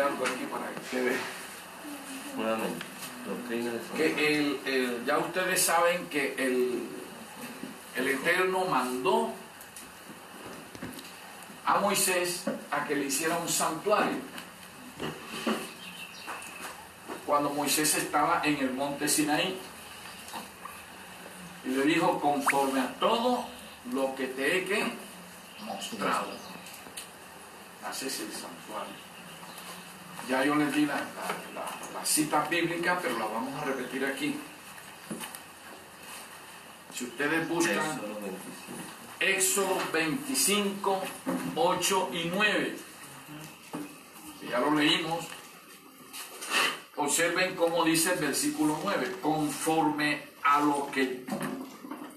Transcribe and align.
algo 0.00 0.24
aquí 0.24 0.44
para 0.50 0.66
que 0.90 1.00
vean. 1.02 1.20
Nuevamente, 2.36 2.86
doctrina 3.26 3.72
de 3.72 3.80
San 3.80 3.96
Que 3.96 4.36
el, 4.38 4.60
el- 4.66 5.04
ya 5.06 5.18
ustedes 5.18 5.62
saben 5.62 6.06
que 6.08 6.34
el, 6.38 6.82
el 7.96 8.08
Eterno 8.08 8.64
mandó 8.66 9.32
a 11.64 11.78
Moisés 11.80 12.44
a 12.70 12.84
que 12.84 12.94
le 12.94 13.06
hiciera 13.06 13.38
un 13.38 13.48
santuario. 13.48 14.18
Cuando 17.26 17.50
Moisés 17.50 17.94
estaba 17.96 18.42
en 18.44 18.56
el 18.58 18.72
monte 18.72 19.08
Sinaí. 19.08 19.58
Y 21.64 21.70
le 21.70 21.82
dijo, 21.84 22.20
conforme 22.20 22.78
a 22.80 22.92
todo 23.00 23.44
lo 23.92 24.14
que 24.14 24.28
te 24.28 24.58
he 24.58 24.92
mostrado, 25.64 26.26
haces 27.84 28.20
el 28.20 28.30
santuario. 28.30 28.94
Ya 30.28 30.44
yo 30.44 30.54
les 30.56 30.74
di 30.74 30.86
la, 30.86 30.94
la- 30.96 31.02
la- 31.54 31.98
la 31.98 32.04
cita 32.04 32.46
bíblica, 32.50 32.98
pero 33.00 33.18
la 33.18 33.26
vamos 33.26 33.54
a 33.62 33.64
repetir 33.64 34.04
aquí. 34.04 34.34
Si 36.94 37.04
ustedes 37.04 37.48
buscan 37.48 37.76
Éxodo 37.78 38.18
25. 38.22 38.66
Éxodo 39.20 39.78
25, 39.92 41.02
8 41.54 42.10
y 42.12 42.24
9, 42.34 42.76
que 44.40 44.48
ya 44.48 44.58
lo 44.58 44.72
leímos, 44.74 45.24
observen 46.96 47.54
cómo 47.54 47.84
dice 47.84 48.12
el 48.14 48.18
versículo 48.18 48.78
9, 48.82 49.16
conforme 49.22 50.22
a 50.42 50.60
lo 50.60 50.90
que, 50.90 51.24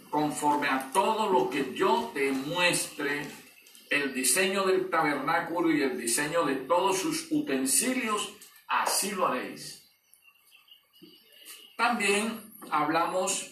conforme 0.10 0.68
a 0.68 0.92
todo 0.92 1.30
lo 1.30 1.50
que 1.50 1.74
yo 1.74 2.12
te 2.14 2.32
muestre, 2.32 3.30
el 3.90 4.14
diseño 4.14 4.66
del 4.66 4.90
tabernáculo 4.90 5.72
y 5.72 5.82
el 5.82 5.98
diseño 5.98 6.46
de 6.46 6.56
todos 6.56 7.00
sus 7.00 7.28
utensilios, 7.32 8.34
así 8.68 9.12
lo 9.12 9.28
haréis. 9.28 9.90
También 11.76 12.54
hablamos 12.70 13.52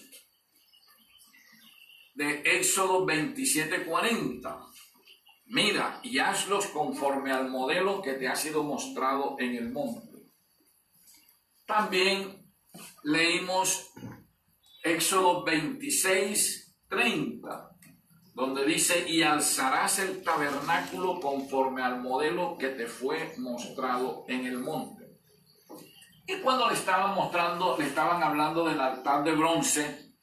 de 2.13 2.41
Éxodo 2.43 3.05
27:40. 3.05 4.65
Mira 5.45 5.99
y 6.03 6.19
hazlos 6.19 6.67
conforme 6.67 7.31
al 7.31 7.49
modelo 7.49 8.01
que 8.01 8.13
te 8.13 8.27
ha 8.27 8.35
sido 8.35 8.63
mostrado 8.63 9.37
en 9.39 9.55
el 9.55 9.71
monte. 9.71 10.27
También 11.65 12.45
leímos 13.03 13.89
Éxodo 14.83 15.43
26:30, 15.45 17.76
donde 18.37 18.65
dice, 18.65 19.09
y 19.09 19.23
alzarás 19.23 19.97
el 19.97 20.23
tabernáculo 20.23 21.19
conforme 21.19 21.81
al 21.81 21.99
modelo 21.99 22.55
que 22.55 22.67
te 22.67 22.85
fue 22.85 23.33
mostrado 23.39 24.25
en 24.27 24.45
el 24.45 24.59
monte. 24.59 25.05
Y 26.27 26.35
cuando 26.41 26.67
le 26.67 26.75
estaban 26.75 27.15
mostrando, 27.15 27.75
le 27.79 27.87
estaban 27.87 28.21
hablando 28.21 28.63
del 28.65 28.79
altar 28.79 29.23
de 29.23 29.31
bronce, 29.31 30.13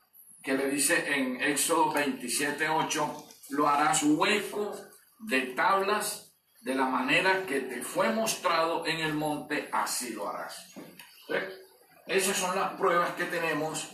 que 0.44 0.52
le 0.52 0.68
dice 0.68 1.12
en 1.12 1.42
Éxodo 1.42 1.92
27:8, 1.92 3.24
lo 3.48 3.68
harás 3.68 4.04
hueco 4.04 4.76
de 5.18 5.40
tablas 5.56 6.36
de 6.60 6.76
la 6.76 6.86
manera 6.86 7.44
que 7.46 7.62
te 7.62 7.82
fue 7.82 8.12
mostrado 8.12 8.86
en 8.86 9.00
el 9.00 9.14
monte, 9.14 9.68
así 9.72 10.10
lo 10.10 10.28
harás. 10.28 10.72
Esas 12.06 12.36
son 12.36 12.54
las 12.54 12.74
pruebas 12.74 13.10
que 13.14 13.24
tenemos 13.24 13.88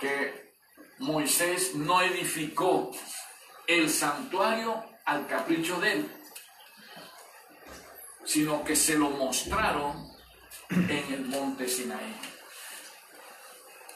que 0.00 0.50
Moisés 0.98 1.76
no 1.76 2.02
edificó 2.02 2.90
el 3.70 3.88
santuario 3.88 4.82
al 5.04 5.26
capricho 5.28 5.78
de 5.80 5.92
él, 5.92 6.10
sino 8.24 8.64
que 8.64 8.74
se 8.74 8.96
lo 8.96 9.10
mostraron 9.10 10.10
en 10.70 11.14
el 11.14 11.24
monte 11.26 11.68
Sinaí. 11.68 12.16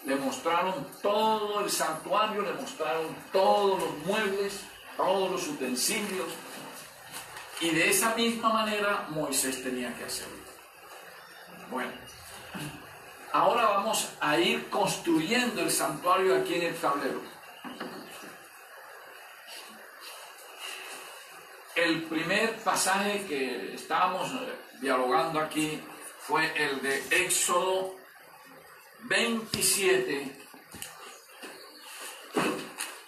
Le 0.06 0.16
mostraron 0.16 0.86
todo 1.02 1.64
el 1.64 1.70
santuario, 1.70 2.42
le 2.42 2.52
mostraron 2.52 3.16
todos 3.32 3.80
los 3.80 3.98
muebles, 4.06 4.60
todos 4.96 5.30
los 5.32 5.48
utensilios, 5.48 6.28
y 7.60 7.70
de 7.70 7.90
esa 7.90 8.14
misma 8.14 8.50
manera 8.50 9.06
Moisés 9.08 9.62
tenía 9.62 9.92
que 9.96 10.04
hacerlo. 10.04 10.44
Bueno, 11.70 11.92
ahora 13.32 13.64
vamos 13.66 14.10
a 14.20 14.38
ir 14.38 14.68
construyendo 14.68 15.62
el 15.62 15.70
santuario 15.70 16.36
aquí 16.36 16.54
en 16.54 16.62
el 16.62 16.76
tablero. 16.76 17.33
El 21.74 22.04
primer 22.04 22.54
pasaje 22.58 23.24
que 23.26 23.74
estábamos 23.74 24.30
eh, 24.30 24.54
dialogando 24.80 25.40
aquí 25.40 25.82
fue 26.20 26.52
el 26.56 26.80
de 26.80 27.24
Éxodo 27.24 27.96
27, 29.00 30.38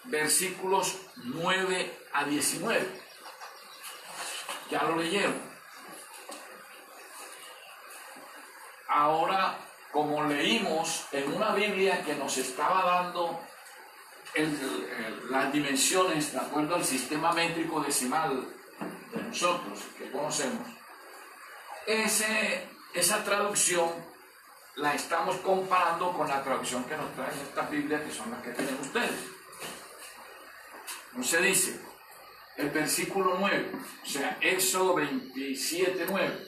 versículos 0.04 0.97
9 1.16 1.99
a 2.12 2.25
19. 2.25 2.87
Ya 4.71 4.83
lo 4.83 4.97
leyeron. 4.97 5.41
Ahora, 8.88 9.59
como 9.93 10.25
leímos 10.25 11.06
en 11.12 11.33
una 11.33 11.54
Biblia 11.54 12.03
que 12.04 12.16
nos 12.16 12.37
estaba 12.37 12.84
dando 12.84 13.41
las 15.31 15.53
dimensiones 15.53 16.33
de 16.33 16.38
acuerdo 16.38 16.75
al 16.75 16.84
sistema 16.84 17.33
métrico 17.33 17.81
decimal 17.81 18.55
nosotros 19.22 19.81
que 19.99 20.10
conocemos, 20.10 20.66
ese, 21.87 22.69
esa 22.94 23.25
traducción 23.25 23.91
la 24.77 24.94
estamos 24.94 25.37
comparando 25.37 26.12
con 26.12 26.28
la 26.28 26.43
traducción 26.43 26.84
que 26.84 26.97
nos 26.97 27.15
traen 27.15 27.38
estas 27.41 27.71
Biblias, 27.71 28.03
que 28.03 28.12
son 28.12 28.31
las 28.31 28.43
que 28.43 28.50
tienen 28.50 28.78
ustedes. 28.81 29.21
Entonces 31.10 31.43
dice, 31.43 31.81
el 32.56 32.71
versículo 32.71 33.37
9, 33.38 33.72
o 34.03 34.06
sea, 34.06 34.38
Éxodo 34.41 34.94
27, 34.94 36.06
9. 36.09 36.47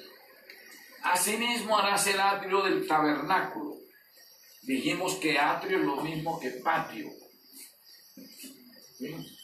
Asimismo 1.04 1.78
harás 1.78 2.06
el 2.06 2.20
atrio 2.20 2.62
del 2.62 2.86
tabernáculo. 2.86 3.76
Dijimos 4.62 5.14
que 5.14 5.38
atrio 5.38 5.78
es 5.78 5.84
lo 5.84 5.96
mismo 6.02 6.38
que 6.38 6.50
patio. 6.50 7.08
¿Sí? 8.98 9.37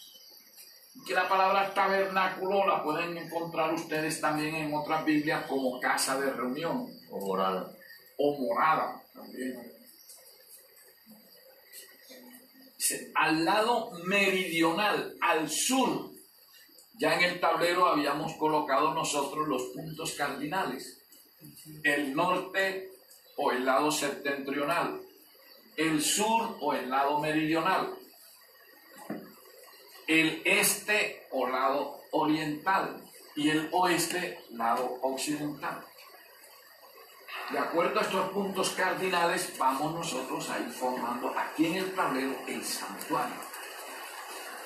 Que 1.07 1.15
la 1.15 1.29
palabra 1.29 1.75
tabernáculo 1.75 2.67
la 2.67 2.83
pueden 2.83 3.17
encontrar 3.19 3.75
ustedes 3.75 4.21
también 4.21 4.55
en 4.55 4.75
otras 4.75 5.05
Biblias 5.05 5.47
como 5.47 5.79
casa 5.79 6.19
de 6.19 6.33
reunión 6.33 6.87
o 7.11 7.21
morada. 7.21 7.71
o 8.17 8.39
morada 8.39 9.03
también. 9.13 9.75
Al 13.15 13.45
lado 13.45 13.91
meridional, 14.05 15.15
al 15.21 15.51
sur, 15.51 16.11
ya 16.99 17.15
en 17.15 17.23
el 17.23 17.41
tablero 17.41 17.87
habíamos 17.87 18.35
colocado 18.35 18.95
nosotros 18.95 19.49
los 19.49 19.63
puntos 19.75 20.13
cardinales. 20.13 21.01
El 21.83 22.15
norte 22.15 22.91
o 23.37 23.51
el 23.51 23.65
lado 23.65 23.91
septentrional, 23.91 25.01
el 25.77 26.03
sur 26.03 26.57
o 26.61 26.73
el 26.73 26.89
lado 26.89 27.19
meridional, 27.21 27.95
el 30.07 30.43
este 30.45 31.27
o 31.31 31.47
lado 31.49 32.01
oriental 32.11 33.03
y 33.35 33.51
el 33.51 33.69
oeste 33.73 34.45
lado 34.51 34.99
occidental. 35.03 35.85
De 37.51 37.59
acuerdo 37.59 38.01
a 38.01 38.03
estos 38.03 38.31
puntos 38.31 38.71
cardinales, 38.71 39.53
vamos 39.59 39.95
nosotros 39.95 40.49
a 40.51 40.59
ir 40.59 40.71
formando 40.71 41.35
aquí 41.39 41.67
en 41.67 41.75
el 41.77 41.95
tablero 41.95 42.35
el 42.47 42.65
santuario. 42.65 43.37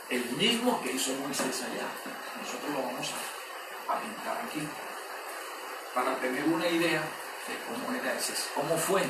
El 0.09 0.25
mismo 0.33 0.81
que 0.83 0.93
hizo 0.93 1.13
Moisés 1.15 1.63
allá. 1.63 1.89
Nosotros 2.41 2.71
lo 2.73 2.83
vamos 2.83 3.13
a, 3.13 3.93
a 3.93 4.01
pintar 4.01 4.39
aquí. 4.45 4.67
Para 5.95 6.17
tener 6.21 6.45
una 6.45 6.69
idea 6.69 7.01
de 7.01 7.59
cómo 7.67 7.99
era 7.99 8.15
ese, 8.15 8.33
cómo 8.55 8.77
fue 8.77 9.03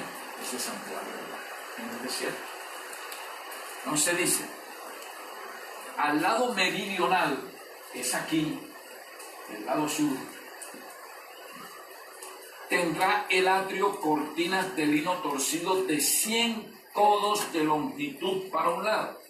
ese 0.43 0.59
santuario 0.59 1.13
en 1.77 1.89
el 1.91 2.03
desierto. 2.03 2.41
Entonces 3.85 4.17
dice, 4.17 4.58
al 5.99 6.23
lado 6.23 6.55
meridional, 6.55 7.37
es 7.93 8.15
aquí, 8.15 8.59
el 9.53 9.67
lado 9.67 9.89
sur, 9.89 10.17
tendrá 12.69 13.27
el 13.29 13.49
atrio 13.49 14.01
cortinas 14.01 14.77
de 14.77 14.87
lino 14.87 15.15
torcido 15.15 15.83
de 15.83 16.01
100 16.01 16.79
codos 16.93 17.53
de 17.53 17.65
longitud 17.65 18.49
para 18.51 18.71
un 18.71 18.85
lado. 18.85 19.21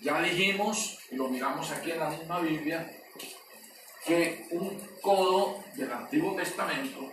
Ya 0.00 0.20
dijimos, 0.20 0.98
y 1.10 1.16
lo 1.16 1.28
miramos 1.28 1.70
aquí 1.70 1.90
en 1.90 2.00
la 2.00 2.10
misma 2.10 2.40
Biblia, 2.40 2.92
que 4.04 4.46
un 4.50 4.78
codo 5.00 5.64
del 5.74 5.90
Antiguo 5.90 6.36
Testamento 6.36 7.10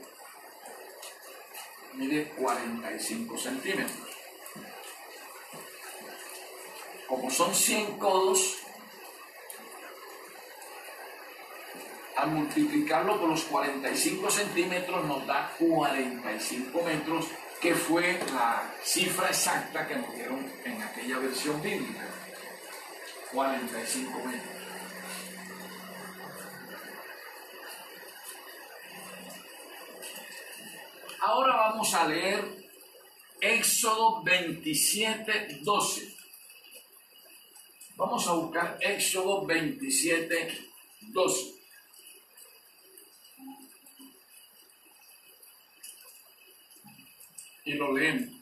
mide 1.94 2.30
45 2.38 3.38
centímetros. 3.38 4.03
Como 7.14 7.30
son 7.30 7.54
100 7.54 8.00
codos, 8.00 8.58
al 12.16 12.32
multiplicarlo 12.32 13.20
por 13.20 13.30
los 13.30 13.44
45 13.44 14.32
centímetros 14.32 15.06
nos 15.06 15.24
da 15.28 15.54
45 15.60 16.82
metros, 16.82 17.28
que 17.62 17.76
fue 17.76 18.20
la 18.34 18.64
cifra 18.84 19.28
exacta 19.28 19.88
que 19.88 19.96
nos 19.96 20.12
dieron 20.16 20.52
en 20.66 20.82
aquella 20.82 21.20
versión 21.20 21.62
bíblica. 21.62 22.04
45 23.32 24.20
metros. 24.26 24.58
Ahora 31.22 31.56
vamos 31.58 31.94
a 31.94 32.08
leer 32.08 32.44
Éxodo 33.40 34.24
27, 34.24 35.60
12. 35.62 36.13
Vamos 38.14 38.28
a 38.28 38.34
buscar 38.34 38.78
Éxodo 38.80 39.44
27, 39.44 40.70
12. 41.14 41.56
Y 47.66 47.74
lo 47.74 47.92
leemos. 47.92 48.36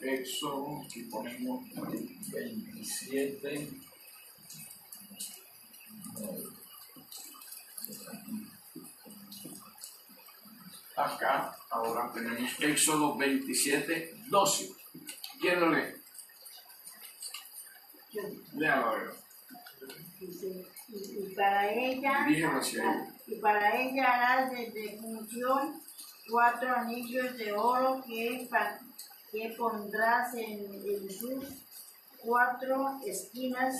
Éxodo, 0.00 0.82
aquí 0.84 1.04
ponemos 1.04 1.64
27. 2.30 3.70
Acá, 10.96 11.56
ahora 11.70 12.12
tenemos 12.12 12.52
Éxodo 12.60 13.16
27, 13.16 14.14
12. 14.28 14.70
¿Quién 15.40 15.60
lo 15.60 15.70
lee? 15.70 15.92
Léalo, 18.54 19.12
y, 20.20 20.66
y 20.88 21.34
para 21.34 21.72
ella, 21.72 22.26
y 23.26 23.34
para 23.40 23.76
ella 23.80 24.04
harás 24.04 24.52
de, 24.52 24.70
de 24.70 24.98
función 25.00 25.82
cuatro 26.30 26.74
anillos 26.74 27.36
de 27.36 27.52
oro 27.52 28.02
que, 28.06 28.48
que 29.32 29.54
pondrás 29.58 30.34
en, 30.34 30.60
en 30.74 31.10
sus 31.10 31.44
cuatro 32.18 33.00
esquinas, 33.04 33.74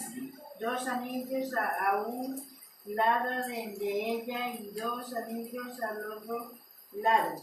dos 0.61 0.87
anillos 0.89 1.55
a, 1.55 1.91
a 1.91 2.03
un 2.03 2.37
lado 2.87 3.49
de, 3.49 3.77
de 3.79 4.11
ella 4.11 4.55
y 4.55 4.71
dos 4.73 5.15
anillos 5.15 5.81
al 5.83 6.13
otro 6.13 6.53
lado. 6.93 7.43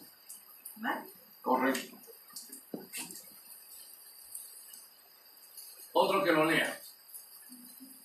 ¿Va? 0.83 1.05
Correcto. 1.41 1.97
Otro 5.93 6.23
que 6.23 6.31
lo 6.31 6.45
lea. 6.45 6.79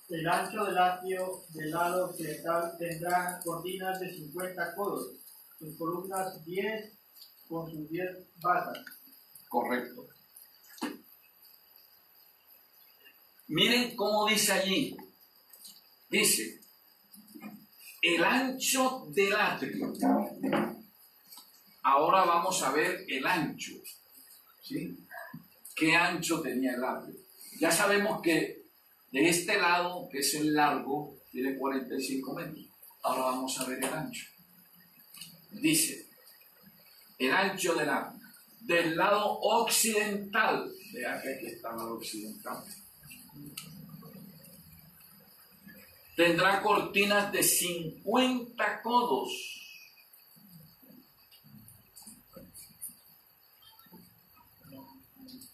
El 0.09 0.27
ancho 0.27 0.63
del 0.63 0.77
atrio 0.77 1.43
del 1.49 1.71
lado 1.71 2.09
occidental 2.09 2.75
tendrá 2.77 3.39
cortinas 3.43 3.99
de 3.99 4.13
50 4.13 4.75
codos, 4.75 5.15
sus 5.59 5.77
columnas 5.77 6.43
10 6.45 6.93
con 7.47 7.69
sus 7.69 7.89
10 7.89 8.17
batas. 8.41 8.85
Correcto. 9.49 10.07
Miren 13.47 13.95
cómo 13.95 14.27
dice 14.27 14.51
allí. 14.53 14.97
Dice, 16.09 16.61
el 18.15 18.23
ancho 18.23 19.07
del 19.09 19.33
atrio. 19.33 19.93
Ahora 21.83 22.25
vamos 22.25 22.61
a 22.63 22.71
ver 22.71 23.05
el 23.07 23.25
ancho. 23.25 23.73
¿Sí? 24.61 24.97
¿Qué 25.75 25.95
ancho 25.95 26.41
tenía 26.41 26.73
el 26.73 26.83
atrio? 26.83 27.15
Ya 27.59 27.71
sabemos 27.71 28.21
que 28.21 28.63
de 29.11 29.29
este 29.29 29.57
lado, 29.57 30.07
que 30.11 30.19
es 30.19 30.33
el 30.35 30.53
largo, 30.53 31.17
tiene 31.31 31.57
45 31.57 32.33
metros. 32.33 32.65
Ahora 33.03 33.23
vamos 33.23 33.59
a 33.59 33.65
ver 33.65 33.83
el 33.83 33.93
ancho. 33.93 34.25
Dice, 35.51 36.07
el 37.19 37.31
ancho 37.31 37.73
del 37.75 37.89
atrio 37.89 38.17
del 38.61 38.97
lado 38.97 39.39
occidental. 39.39 40.69
Vea 40.93 41.21
que 41.21 41.35
aquí 41.35 41.45
está 41.47 41.71
el 41.71 41.77
lado 41.77 41.95
occidental. 41.95 42.63
Tendrá 46.17 46.63
cortinas 46.63 47.31
de 47.31 47.43
50 47.43 48.81
codos. 48.81 49.29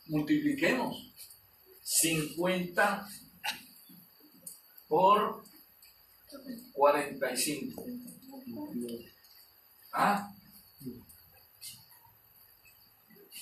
Multipliquemos. 0.07 1.13
50 1.83 3.09
por 4.87 5.43
45. 6.71 7.85
¿Ah? 9.91 10.33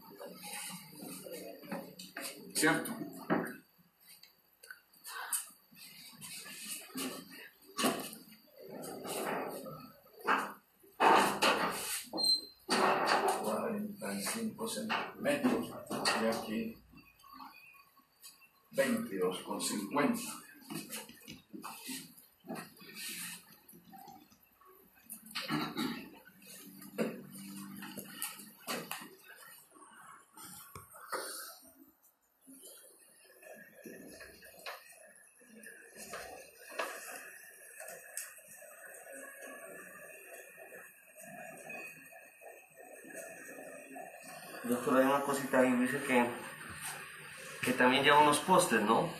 cuarenta 13.42 14.14
y 14.14 14.22
cinco 14.22 14.68
centímetros 14.68 15.70
y 16.22 16.26
aquí 16.28 16.78
veintidós 18.74 19.42
con 19.42 19.60
cincuenta. 19.60 20.22
Doctor, 44.64 44.98
hay 44.98 45.06
una 45.06 45.22
cosita 45.22 45.60
ahí, 45.60 45.72
dice 45.74 46.02
que, 46.04 46.26
que 47.62 47.74
también 47.74 48.04
lleva 48.04 48.20
unos 48.20 48.40
postes, 48.40 48.82
¿no? 48.82 49.12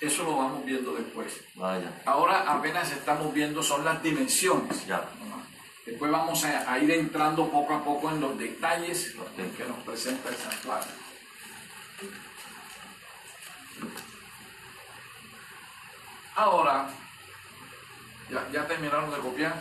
Eso 0.00 0.24
lo 0.24 0.36
vamos 0.36 0.64
viendo 0.64 0.94
después. 0.94 1.40
Vaya, 1.54 1.90
Ahora 2.04 2.52
apenas 2.52 2.90
estamos 2.92 3.32
viendo 3.32 3.62
son 3.62 3.84
las 3.84 4.02
dimensiones. 4.02 4.86
ya. 4.86 5.08
Después 5.86 6.10
vamos 6.12 6.44
a, 6.44 6.72
a 6.72 6.78
ir 6.78 6.90
entrando 6.92 7.48
poco 7.48 7.74
a 7.74 7.84
poco 7.84 8.10
en 8.10 8.20
los 8.20 8.38
detalles 8.38 9.14
que 9.56 9.64
nos 9.64 9.78
presenta 9.84 10.28
el 10.28 10.36
santuario. 10.36 10.92
Ahora, 16.34 16.88
¿Ya, 18.30 18.48
ya 18.50 18.66
terminaron 18.66 19.10
de 19.10 19.18
copiar? 19.18 19.54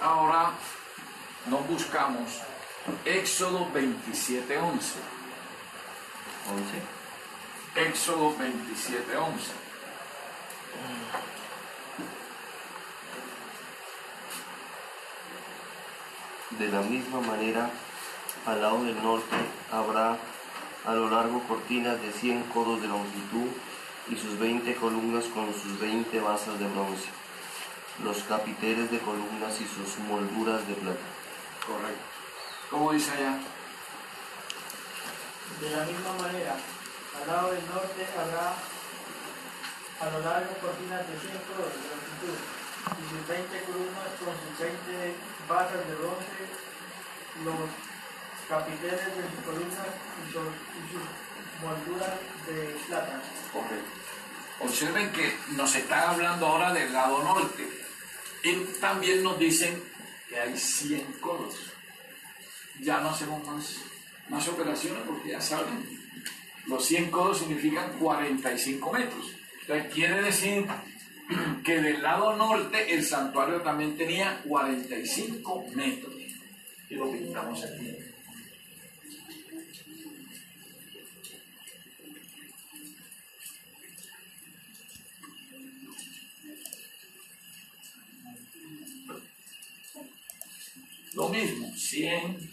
Ahora 0.00 0.52
nos 1.46 1.66
buscamos 1.66 2.40
Éxodo 3.04 3.68
27, 3.72 4.56
11. 4.56 4.94
11. 7.74 7.88
Éxodo 7.88 8.36
27, 8.36 9.16
11. 9.16 9.52
De 16.58 16.68
la 16.68 16.80
misma 16.80 17.20
manera, 17.20 17.70
al 18.46 18.62
lado 18.62 18.84
del 18.84 19.02
norte 19.02 19.36
habrá 19.70 20.16
a 20.86 20.94
lo 20.94 21.10
largo 21.10 21.42
cortinas 21.42 22.00
de 22.00 22.12
100 22.12 22.44
codos 22.54 22.80
de 22.80 22.88
longitud 22.88 23.48
y 24.08 24.16
sus 24.16 24.38
20 24.38 24.74
columnas 24.76 25.24
con 25.26 25.52
sus 25.52 25.78
20 25.78 26.20
basas 26.20 26.58
de 26.58 26.66
bronce, 26.68 27.08
los 28.04 28.22
capiteles 28.24 28.90
de 28.90 28.98
columnas 29.00 29.60
y 29.60 29.66
sus 29.66 29.98
molduras 30.06 30.66
de 30.68 30.74
plata. 30.74 31.06
Correcto. 31.66 32.04
¿Cómo 32.70 32.92
dice 32.92 33.10
allá? 33.12 33.38
De 35.60 35.70
la 35.70 35.84
misma 35.84 36.12
manera, 36.20 36.54
al 36.54 37.26
lado 37.26 37.50
del 37.50 37.66
norte 37.66 38.06
habrá 38.14 38.54
a 39.98 40.10
lo 40.12 40.20
largo 40.20 40.54
cortinas 40.62 41.02
de 41.08 41.18
100 41.18 41.32
codos 41.50 41.74
de 41.74 41.88
longitud 41.90 42.38
y 42.94 43.02
sus 43.10 43.26
20 43.26 43.62
columnas 43.64 44.10
con 44.22 44.34
sus 44.38 44.54
20 44.58 45.14
basas 45.48 45.82
de 45.88 45.94
bronce, 45.96 46.40
los 47.42 47.66
capiteles 48.48 49.16
de 49.16 49.22
sus 49.26 49.42
columnas 49.44 49.90
y 50.22 50.32
sus, 50.32 50.46
y 50.46 50.82
sus 50.92 51.06
molduras 51.64 52.14
de 52.46 52.78
plata. 52.86 53.20
Correcto. 53.52 53.90
Observen 54.60 55.10
que 55.12 55.36
nos 55.56 55.74
están 55.74 56.10
hablando 56.10 56.46
ahora 56.46 56.72
del 56.72 56.92
lado 56.92 57.22
norte. 57.22 57.87
Y 58.44 58.54
también 58.80 59.22
nos 59.22 59.38
dicen 59.38 59.82
que 60.28 60.38
hay 60.38 60.56
100 60.56 61.12
codos. 61.20 61.54
Ya 62.80 63.00
no 63.00 63.10
hacemos 63.10 63.44
más, 63.46 63.78
más 64.28 64.46
operaciones 64.48 65.02
porque 65.06 65.30
ya 65.30 65.40
saben, 65.40 65.98
los 66.66 66.84
100 66.84 67.10
codos 67.10 67.38
significan 67.38 67.98
45 67.98 68.92
metros. 68.92 69.32
Entonces 69.62 69.92
quiere 69.92 70.22
decir 70.22 70.66
que 71.64 71.80
del 71.80 72.02
lado 72.02 72.36
norte 72.36 72.94
el 72.94 73.04
santuario 73.04 73.62
también 73.62 73.96
tenía 73.96 74.40
45 74.46 75.66
metros. 75.74 76.14
Y 76.90 76.94
lo 76.94 77.10
pintamos 77.10 77.64
aquí. 77.64 77.98
Lo 91.18 91.28
mismo, 91.30 91.74
100 91.76 92.52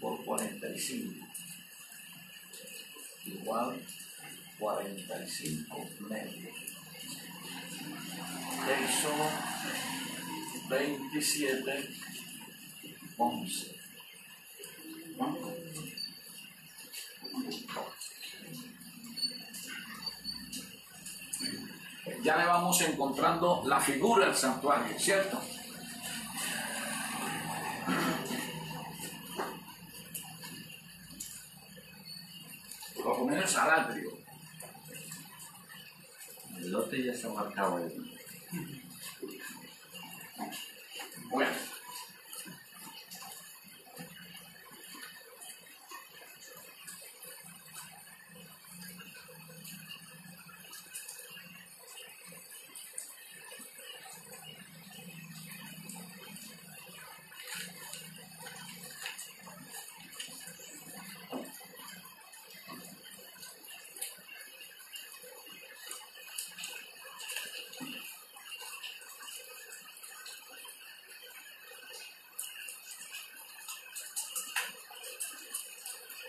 por 0.00 0.24
45 0.24 1.26
igual 3.26 3.82
45 4.60 5.90
metros. 6.08 6.54
Éxodo 8.68 9.28
27, 10.70 11.88
11. 13.18 13.82
Ya 22.22 22.36
le 22.36 22.46
vamos 22.46 22.80
encontrando 22.82 23.62
la 23.66 23.80
figura 23.80 24.26
del 24.26 24.36
santuario, 24.36 24.96
¿cierto? 24.96 25.40
Por 33.02 33.18
lo 33.18 33.24
menos 33.24 33.56
al 33.56 33.70
atrio. 33.70 34.10
El 36.58 36.70
lote 36.70 37.02
ya 37.02 37.10
está 37.10 37.28
marcado 37.30 37.78
ahí. 37.78 37.88
Bueno. 41.28 41.61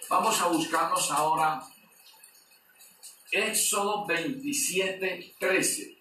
Vamos 0.10 0.40
a 0.42 0.48
buscarnos 0.48 1.12
ahora 1.12 1.62
Éxodo 3.32 4.06
27, 4.06 5.36
13. 5.40 5.98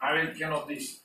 A 0.00 0.12
ver 0.12 0.34
qué 0.34 0.46
nos 0.46 0.66
dice. 0.66 1.02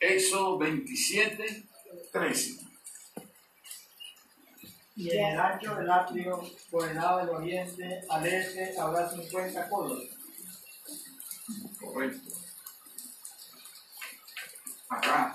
Éxodo 0.00 0.58
27, 0.58 1.64
13. 2.10 2.61
El 5.32 5.40
ancho 5.40 5.74
del 5.76 5.90
atrio, 5.90 6.42
por 6.70 6.86
el 6.86 6.94
lado 6.94 7.20
del 7.20 7.30
oriente, 7.30 8.02
al 8.10 8.26
este, 8.26 8.78
habrá 8.78 9.08
50 9.08 9.66
codos. 9.70 10.04
Correcto. 11.80 12.34
Acá. 14.90 15.34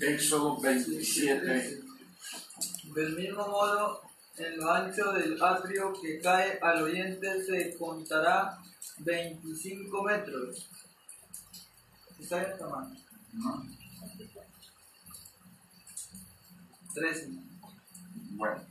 Éxodo 0.00 0.60
27, 0.60 1.82
Del 2.96 3.16
mismo 3.16 3.46
modo, 3.46 4.02
en 4.36 4.56
lo 4.56 4.72
ancho 4.72 5.12
del 5.12 5.40
atrio 5.40 5.92
que 6.02 6.18
cae 6.18 6.58
al 6.60 6.82
oriente 6.82 7.44
se 7.44 7.76
contará 7.78 8.58
25 8.98 10.02
metros. 10.02 10.68
¿Está 12.18 12.40
bien, 12.40 12.58
tamaño? 12.58 12.96
¿no? 13.34 13.81
13. 16.92 17.30
Bueno. 18.32 18.66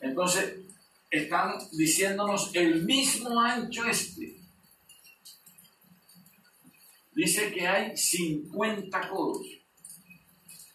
Entonces, 0.00 0.60
están 1.10 1.54
diciéndonos 1.72 2.54
el 2.54 2.84
mismo 2.84 3.40
ancho 3.40 3.84
este. 3.84 4.40
Dice 7.12 7.52
que 7.52 7.66
hay 7.66 7.96
50 7.96 9.08
codos. 9.08 9.46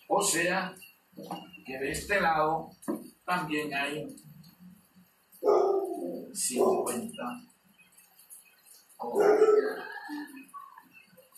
O 0.08 0.22
sea, 0.22 0.76
que 1.66 1.78
de 1.78 1.92
este 1.92 2.22
lado 2.22 2.72
también 3.26 3.74
hay 3.74 4.16
50 6.34 7.24
codos. 8.98 9.28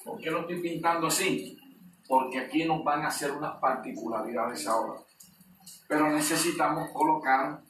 ¿Por 0.04 0.20
qué 0.20 0.32
lo 0.32 0.42
estoy 0.42 0.62
pintando 0.62 1.08
así? 1.08 1.57
Porque 2.08 2.40
aquí 2.40 2.64
nos 2.66 2.84
van 2.84 3.04
a 3.04 3.08
hacer 3.08 3.32
unas 3.32 3.58
particularidades 3.60 4.68
ahora. 4.68 5.00
Pero 5.88 6.10
necesitamos 6.12 6.90
colocar 6.94 7.62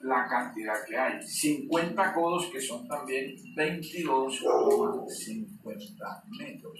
la 0.00 0.26
cantidad 0.28 0.74
que 0.86 0.96
hay. 0.98 1.22
50 1.22 2.14
codos 2.14 2.46
que 2.46 2.60
son 2.60 2.86
también 2.88 3.34
22,50 3.56 6.24
metros. 6.38 6.78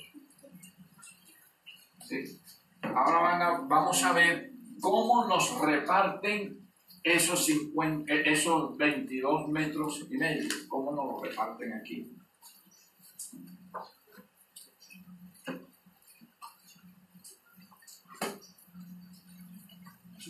¿Sí? 2.08 2.40
Ahora 2.82 3.20
van 3.20 3.42
a- 3.42 3.60
vamos 3.68 4.02
a 4.02 4.12
ver 4.12 4.50
cómo 4.80 5.26
nos 5.26 5.60
reparten 5.60 6.58
esos, 7.04 7.44
50, 7.46 8.12
eh, 8.12 8.22
esos 8.32 8.76
22 8.76 9.48
metros 9.48 10.04
y 10.10 10.16
medio. 10.16 10.48
¿Cómo 10.68 10.90
nos 10.92 11.22
reparten 11.22 11.72
aquí? 11.74 12.10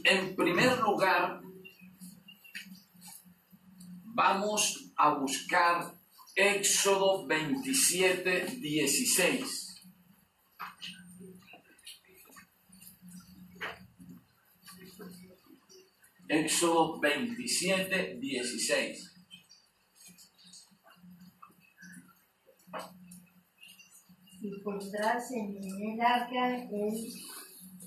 En 0.05 0.35
primer 0.37 0.79
lugar, 0.81 1.41
vamos 4.05 4.93
a 4.97 5.15
buscar 5.15 5.95
Éxodo 6.35 7.27
27, 7.27 8.57
16. 8.61 9.69
Éxodo 16.29 17.01
27, 17.01 18.19
16. 18.19 19.09
y 24.45 24.51
en 25.39 25.93
el 25.93 26.01
arca 26.01 26.69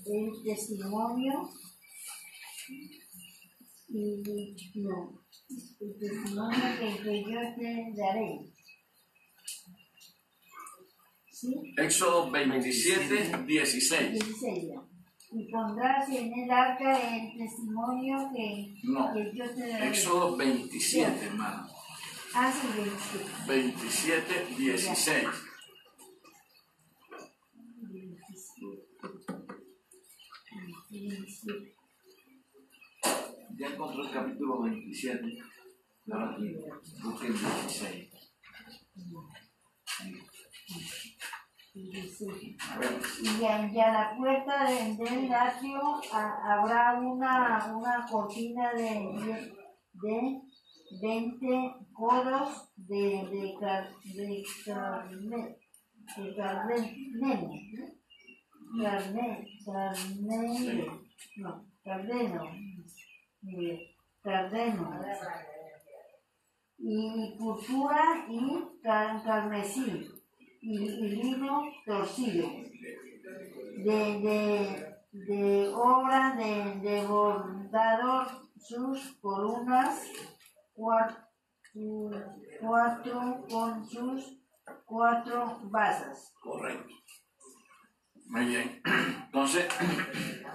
el 0.06 0.42
testimonio 0.42 1.50
y 2.68 3.00
no, 4.80 5.24
el 5.80 5.98
testimonio 5.98 6.64
que, 6.78 7.02
que 7.02 7.22
yo 7.22 7.40
te 7.56 7.92
daré. 7.96 8.28
¿Sí? 11.30 11.74
Éxodo 11.76 12.30
27, 12.30 13.44
16. 13.46 14.12
16 14.12 14.68
ya. 14.68 14.82
Y 15.32 15.50
pondrás 15.50 16.08
en 16.08 16.32
el 16.32 16.50
arca 16.50 17.16
el 17.16 17.36
testimonio 17.36 18.30
que, 18.34 18.74
No. 18.84 19.12
que 19.12 19.32
yo 19.36 19.44
te 19.54 19.68
daré. 19.68 19.88
Éxodo 19.88 20.36
27, 20.36 21.26
hermano. 21.26 21.68
Ah, 22.34 22.52
sí, 22.52 22.66
27. 22.76 23.24
27, 23.46 24.46
16. 24.58 25.24
27. 30.90 31.75
Ya 33.58 33.68
encontré 33.68 34.02
el 34.02 34.10
capítulo 34.10 34.62
27. 34.62 35.38
Ahora 36.12 36.36
busque 37.02 37.26
el 37.26 37.32
16. 37.32 38.10
27. 41.74 42.56
A 42.60 42.80
Y 43.22 43.44
a, 43.44 43.66
y 43.72 43.80
a 43.80 43.92
la 43.92 44.16
puerta 44.16 44.64
de- 44.70 44.94
del 44.96 45.32
atrio 45.34 45.80
ha- 46.12 46.54
habrá 46.54 46.98
una, 47.00 47.74
una 47.76 48.06
cortina 48.10 48.72
de, 48.72 48.90
de, 49.22 49.52
de 50.02 50.40
20 51.02 51.74
codos 51.92 52.70
de, 52.76 52.96
de, 52.96 53.40
de 54.14 54.42
carne, 54.64 55.58
de 56.16 56.34
carnero, 56.36 57.50
carne, 58.82 59.46
carne, 59.64 60.86
no, 61.36 61.66
cardeno, 61.84 62.44
eh, 62.54 62.75
cardeno, 64.22 65.00
y 66.78 67.34
purpura 67.38 68.26
y 68.28 68.80
car- 68.82 69.22
carmesí, 69.24 70.10
y, 70.60 70.84
y 70.84 71.08
lino 71.08 71.64
torcido 71.84 72.48
de, 73.84 74.20
de, 74.20 74.96
de 75.12 75.72
obra 75.74 76.34
de, 76.36 76.80
de 76.80 77.06
sus 78.58 79.12
columnas 79.20 80.02
cua- 80.74 81.24
cuatro 82.60 83.46
con 83.48 83.88
sus 83.88 84.38
cuatro 84.84 85.60
basas. 85.64 86.32
correcto. 86.42 86.94
Muy 88.28 88.46
bien. 88.46 88.82
Entonces, 89.26 89.66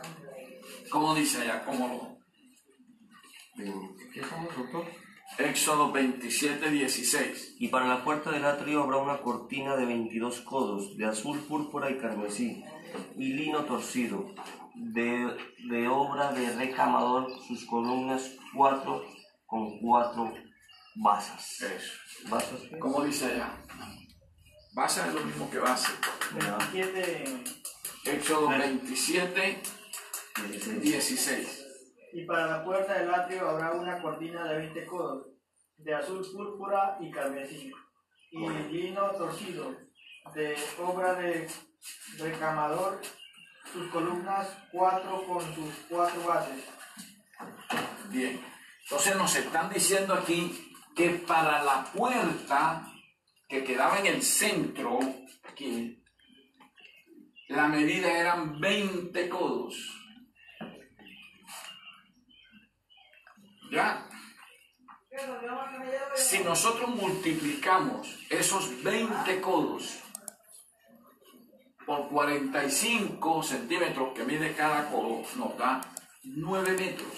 ¿cómo 0.92 1.16
dice 1.16 1.42
allá? 1.42 1.64
¿Cómo 1.64 1.88
lo? 1.88 2.21
¿Qué 3.56 4.24
somos, 4.24 4.56
doctor? 4.56 4.86
Éxodo 5.38 5.92
27, 5.92 6.70
16. 6.70 7.56
Y 7.60 7.68
para 7.70 7.88
la 7.88 8.04
puerta 8.04 8.32
del 8.32 8.46
atrio 8.46 8.84
habrá 8.84 8.98
una 8.98 9.22
cortina 9.22 9.76
de 9.76 9.86
22 9.86 10.42
codos, 10.42 10.98
de 10.98 11.06
azul, 11.06 11.40
púrpura 11.40 11.90
y 11.90 11.98
carmesí, 11.98 12.64
y 13.18 13.34
lino 13.34 13.64
torcido, 13.66 14.34
de, 14.76 15.38
de 15.70 15.88
obra 15.88 16.32
de 16.34 16.54
recamador, 16.56 17.32
sus 17.48 17.66
columnas 17.66 18.32
cuatro 18.54 19.04
con 19.46 19.80
cuatro 19.80 20.34
basas. 20.96 21.62
Eso. 21.62 22.30
¿Basas 22.30 22.62
qué? 22.70 22.80
¿Cómo 22.80 23.04
dice 23.04 23.26
allá? 23.26 23.58
Base 24.74 25.02
es 25.02 25.14
lo 25.14 25.22
mismo 25.26 25.50
que 25.50 25.60
base. 25.60 25.92
27. 26.34 27.26
Éxodo 28.06 28.48
27, 28.48 29.62
16. 30.82 31.61
16. 32.12 32.24
Y 32.24 32.26
para 32.26 32.48
la 32.48 32.64
puerta 32.64 32.94
del 32.94 33.14
atrio 33.14 33.50
habrá 33.50 33.72
una 33.72 34.02
cortina 34.02 34.44
de 34.44 34.58
20 34.58 34.86
codos, 34.86 35.28
de 35.78 35.94
azul 35.94 36.26
púrpura 36.32 36.98
y 37.00 37.12
carmesí, 37.12 37.72
y 38.32 38.50
lino 38.72 39.12
torcido, 39.12 39.76
de 40.34 40.56
obra 40.80 41.16
de 41.16 41.48
recamador, 42.18 43.02
sus 43.72 43.88
columnas 43.90 44.48
cuatro 44.72 45.26
con 45.26 45.42
sus 45.56 45.74
cuatro 45.90 46.24
bases. 46.28 46.64
Bien. 48.10 48.40
Entonces 48.84 49.16
nos 49.16 49.36
están 49.36 49.70
diciendo 49.70 50.14
aquí 50.14 50.74
que 50.96 51.10
para 51.12 51.64
la 51.64 51.86
puerta 51.94 52.86
que 53.48 53.64
quedaba 53.64 54.00
en 54.00 54.08
el 54.08 54.22
centro, 54.22 55.00
aquí, 55.50 56.04
la 57.48 57.68
medida 57.68 58.12
eran 58.18 58.60
20 58.60 59.30
codos. 59.30 60.01
¿Ya? 63.72 64.06
Si 66.16 66.40
nosotros 66.40 66.90
multiplicamos 66.90 68.20
esos 68.30 68.84
20 68.84 69.40
codos 69.40 70.00
por 71.86 72.10
45 72.10 73.44
centímetros 73.44 74.14
que 74.14 74.26
mide 74.26 74.54
cada 74.54 74.90
codo, 74.90 75.24
nos 75.38 75.58
da 75.58 75.82
9 76.24 76.72
metros. 76.72 77.14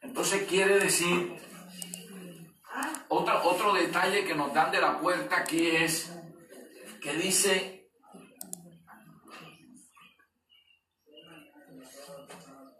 Entonces 0.00 0.46
quiere 0.48 0.80
decir, 0.80 1.40
otro, 3.08 3.42
otro 3.44 3.72
detalle 3.72 4.24
que 4.24 4.34
nos 4.34 4.52
dan 4.52 4.72
de 4.72 4.80
la 4.80 4.98
puerta 4.98 5.38
aquí 5.38 5.68
es 5.68 6.12
que 7.00 7.12
dice 7.14 7.88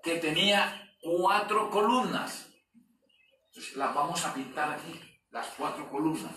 que 0.03 0.17
tenía 0.17 0.83
cuatro 1.03 1.69
columnas. 1.71 2.49
Entonces, 3.49 3.77
las 3.77 3.95
vamos 3.95 4.25
a 4.25 4.33
pintar 4.33 4.73
aquí, 4.73 5.01
las 5.31 5.49
cuatro 5.59 5.91
columnas. 5.91 6.33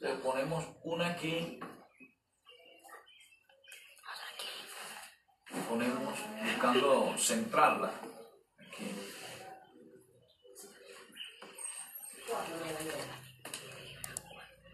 Le 0.00 0.14
ponemos 0.16 0.64
una 0.82 1.08
aquí. 1.08 1.60
Ponemos 5.68 6.14
buscando 6.42 7.14
centrarla. 7.18 7.90
Aquí. 8.58 8.86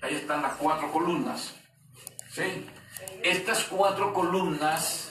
Ahí 0.03 0.15
están 0.17 0.43
las 0.43 0.55
cuatro 0.57 0.93
columnas. 0.93 1.55
¿Sí? 2.31 2.67
Estas 3.23 3.65
cuatro 3.65 4.13
columnas 4.13 5.04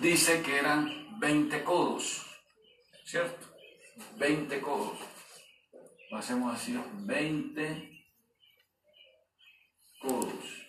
dice 0.00 0.42
que 0.42 0.58
eran 0.58 1.18
20 1.20 1.64
codos. 1.64 2.26
¿Cierto? 3.04 3.46
20 4.16 4.60
codos. 4.60 4.98
Lo 6.10 6.16
hacemos 6.16 6.54
así, 6.54 6.78
20 7.06 8.04
codos. 10.00 10.66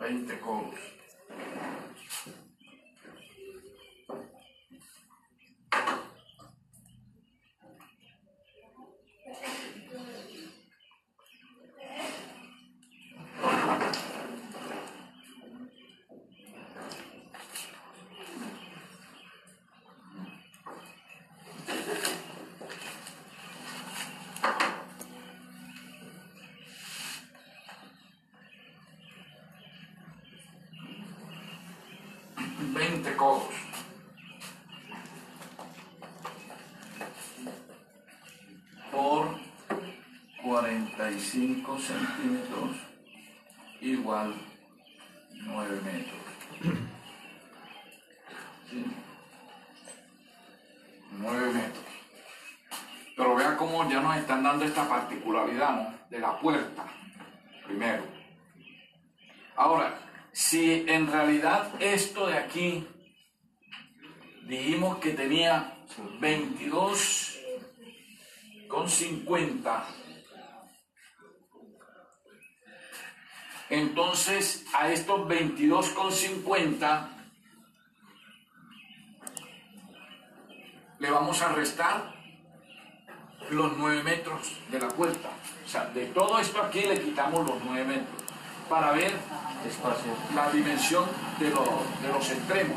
20 0.00 0.40
codos. 0.40 0.78
Veinte 32.60 33.16
codos. 33.16 33.54
Por 38.90 39.38
45 40.42 41.78
centímetros 41.78 42.76
igual 43.80 44.34
9 45.32 45.80
metros. 45.84 46.18
¿Sí? 48.70 48.84
9 51.12 51.52
metros. 51.52 51.84
Pero 53.16 53.36
vea 53.36 53.56
cómo 53.56 53.88
ya 53.88 54.00
nos 54.00 54.16
están 54.16 54.42
dando 54.42 54.64
esta 54.64 54.88
particularidad 54.88 56.06
de 56.10 56.18
la 56.18 56.40
puerta, 56.40 56.84
primero. 57.64 58.02
Ahora, 59.54 60.07
si 60.38 60.84
en 60.86 61.10
realidad 61.10 61.68
esto 61.80 62.28
de 62.28 62.38
aquí 62.38 62.86
dijimos 64.44 64.98
que 64.98 65.10
tenía 65.10 65.76
22 66.20 67.40
con 68.68 68.88
50, 68.88 69.84
entonces 73.70 74.64
a 74.72 74.92
estos 74.92 75.26
22 75.26 75.88
con 75.88 76.12
50 76.12 77.08
le 81.00 81.10
vamos 81.10 81.42
a 81.42 81.48
restar 81.48 82.14
los 83.50 83.76
9 83.76 84.04
metros 84.04 84.52
de 84.70 84.78
la 84.78 84.88
puerta. 84.88 85.30
O 85.66 85.68
sea, 85.68 85.86
de 85.86 86.06
todo 86.06 86.38
esto 86.38 86.62
aquí 86.62 86.82
le 86.82 87.02
quitamos 87.02 87.44
los 87.44 87.60
9 87.64 87.84
metros 87.84 88.27
para 88.68 88.92
ver 88.92 89.12
Espacio. 89.66 90.12
la 90.34 90.50
dimensión 90.50 91.06
de 91.38 91.50
los, 91.50 92.02
de 92.02 92.08
los 92.08 92.30
extremos. 92.30 92.76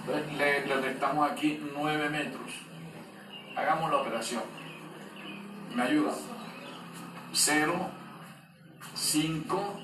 Entonces 0.00 0.32
le, 0.38 0.66
le 0.66 0.80
restamos 0.80 1.30
aquí 1.30 1.60
9 1.74 2.08
metros. 2.08 2.50
Hagamos 3.56 3.90
la 3.90 3.98
operación. 3.98 4.42
¿Me 5.74 5.82
ayuda? 5.82 6.12
0, 7.32 7.90
5, 8.94 9.80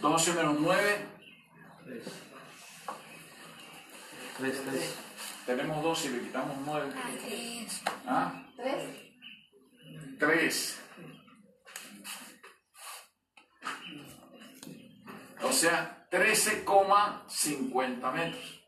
12 0.00 0.32
menos 0.34 0.56
9, 0.60 1.06
3, 4.38 4.62
3. 4.64 4.98
tenemos 5.46 5.82
12 5.82 6.08
y 6.08 6.10
le 6.10 6.20
quitamos 6.20 6.56
9. 6.64 6.92
¿Ah? 8.06 8.32
¿Tres? 8.56 8.82
3. 10.18 10.80
O 15.42 15.52
sea, 15.52 16.06
13,50 16.10 18.12
metros. 18.12 18.60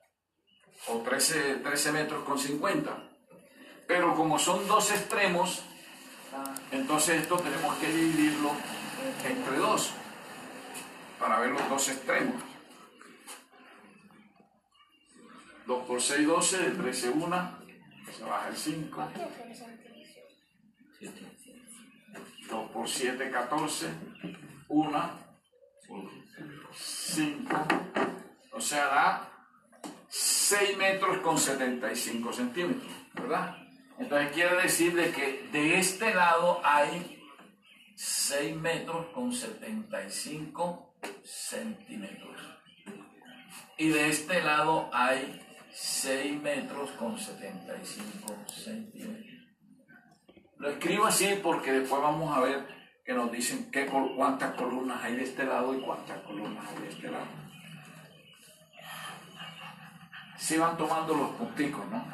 O 0.88 0.98
13, 0.98 1.56
13 1.56 1.92
metros 1.92 2.24
con 2.24 2.38
50. 2.38 3.10
Pero 3.86 4.14
como 4.14 4.38
son 4.38 4.66
dos 4.66 4.90
extremos, 4.90 5.62
entonces 6.70 7.20
esto 7.22 7.38
tenemos 7.38 7.76
que 7.76 7.88
dividirlo 7.88 8.52
entre 9.24 9.56
dos. 9.58 9.92
Para 11.18 11.40
ver 11.40 11.50
los 11.50 11.68
dos 11.68 11.88
extremos. 11.88 12.42
2 15.66 15.86
por 15.86 16.00
6, 16.00 16.26
12, 16.26 16.58
de 16.58 16.70
13, 16.70 17.10
1. 17.10 17.58
Se 18.16 18.24
baja 18.24 18.48
el 18.48 18.56
5. 18.56 19.08
2 22.50 22.70
por 22.70 22.88
7, 22.88 23.30
14. 23.30 23.90
1, 24.68 25.10
5. 27.04 27.66
O 28.52 28.60
sea, 28.60 28.86
da 28.86 29.28
6 30.08 30.76
metros 30.76 31.18
con 31.18 31.36
75 31.38 32.32
centímetros, 32.32 32.92
¿verdad? 33.14 33.56
Entonces 33.98 34.32
quiere 34.32 34.62
decir 34.62 34.94
de 34.94 35.10
que 35.10 35.48
de 35.52 35.78
este 35.78 36.14
lado 36.14 36.60
hay 36.64 37.18
6 37.96 38.56
metros 38.56 39.06
con 39.14 39.32
75 39.32 40.96
centímetros. 41.24 42.36
Y 43.78 43.88
de 43.88 44.08
este 44.08 44.42
lado 44.42 44.88
hay 44.92 45.40
6 45.72 46.40
metros 46.40 46.90
con 46.92 47.18
75 47.18 48.36
centímetros. 48.48 49.48
Lo 50.58 50.70
escribo 50.70 51.06
así 51.06 51.40
porque 51.42 51.72
después 51.72 52.00
vamos 52.00 52.36
a 52.36 52.40
ver 52.40 52.81
que 53.04 53.12
nos 53.12 53.32
dicen 53.32 53.70
qué, 53.70 53.86
cuántas 53.86 54.54
columnas 54.54 55.02
hay 55.02 55.16
de 55.16 55.24
este 55.24 55.44
lado 55.44 55.74
y 55.74 55.80
cuántas 55.80 56.20
columnas 56.20 56.64
hay 56.68 56.82
de 56.82 56.88
este 56.88 57.10
lado. 57.10 57.26
Se 60.36 60.58
van 60.58 60.76
tomando 60.76 61.14
los 61.14 61.30
punticos, 61.30 61.86
¿no? 61.88 62.04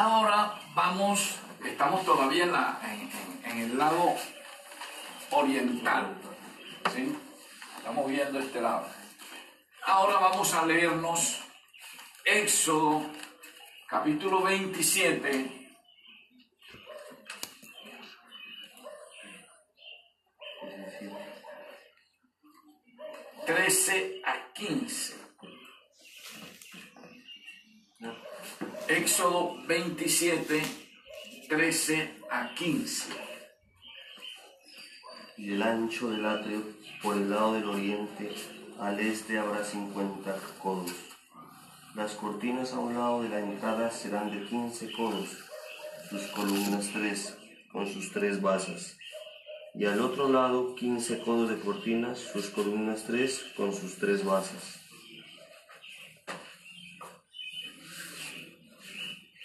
Ahora 0.00 0.54
vamos, 0.76 1.40
estamos 1.66 2.04
todavía 2.04 2.44
en, 2.44 3.58
el 3.58 3.76
lado 3.76 4.14
oriental. 5.32 6.16
¿sí? 6.94 7.18
Estamos 7.78 8.08
viendo 8.08 8.38
este 8.38 8.60
lado. 8.60 8.86
Ahora 9.82 10.20
vamos 10.20 10.54
a 10.54 10.64
leernos 10.66 11.40
Éxodo 12.24 13.10
capítulo 13.88 14.42
27. 14.42 15.74
Trece 23.46 24.22
a 24.24 24.52
quince. 24.52 25.18
Éxodo 28.88 29.54
27, 30.20 30.62
13 31.48 32.10
a 32.28 32.52
15. 32.52 33.12
Y 35.36 35.52
el 35.52 35.62
ancho 35.62 36.10
del 36.10 36.26
atrio 36.26 36.64
por 37.00 37.16
el 37.16 37.30
lado 37.30 37.54
del 37.54 37.66
oriente 37.66 38.34
al 38.80 38.98
este 38.98 39.38
habrá 39.38 39.62
50 39.62 40.36
codos. 40.60 40.90
Las 41.94 42.14
cortinas 42.14 42.72
a 42.72 42.80
un 42.80 42.94
lado 42.94 43.22
de 43.22 43.28
la 43.28 43.38
entrada 43.38 43.92
serán 43.92 44.32
de 44.32 44.44
15 44.44 44.90
codos, 44.90 45.38
sus 46.10 46.22
columnas 46.32 46.90
3, 46.92 47.36
con 47.70 47.86
sus 47.86 48.10
tres 48.10 48.42
basas. 48.42 48.96
Y 49.76 49.84
al 49.84 50.00
otro 50.00 50.28
lado 50.28 50.74
15 50.74 51.20
codos 51.20 51.48
de 51.48 51.60
cortinas, 51.60 52.18
sus 52.18 52.48
columnas 52.48 53.04
3, 53.06 53.52
con 53.56 53.72
sus 53.72 53.94
tres 53.98 54.24
basas. 54.24 54.80